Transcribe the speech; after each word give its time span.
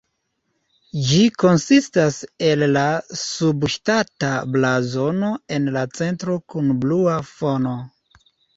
Ĝi 1.09 1.19
konsistas 1.43 2.17
el 2.47 2.63
la 2.77 2.85
subŝtata 3.25 4.33
blazono 4.57 5.31
en 5.59 5.71
la 5.79 5.87
centro 6.01 6.41
kun 6.57 6.75
blua 6.83 7.23
fono. 7.37 7.79